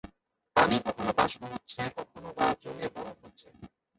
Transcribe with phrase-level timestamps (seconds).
[0.55, 3.47] পানি কখনো বাষ্প হচ্ছে, কখনো বা জমে বরফ হচ্ছে।